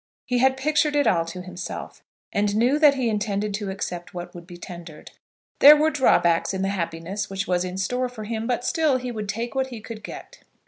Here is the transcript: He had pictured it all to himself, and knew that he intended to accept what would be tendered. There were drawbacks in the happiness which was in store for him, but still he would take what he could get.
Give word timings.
He 0.25 0.39
had 0.39 0.57
pictured 0.57 0.95
it 0.95 1.05
all 1.05 1.25
to 1.25 1.43
himself, 1.43 2.01
and 2.33 2.55
knew 2.55 2.79
that 2.79 2.95
he 2.95 3.07
intended 3.07 3.53
to 3.53 3.69
accept 3.69 4.15
what 4.15 4.33
would 4.33 4.47
be 4.47 4.57
tendered. 4.57 5.11
There 5.59 5.75
were 5.77 5.91
drawbacks 5.91 6.55
in 6.55 6.63
the 6.63 6.69
happiness 6.69 7.29
which 7.29 7.47
was 7.47 7.63
in 7.63 7.77
store 7.77 8.09
for 8.09 8.23
him, 8.23 8.47
but 8.47 8.65
still 8.65 8.97
he 8.97 9.11
would 9.11 9.29
take 9.29 9.53
what 9.53 9.67
he 9.67 9.79
could 9.79 10.01
get. 10.03 10.39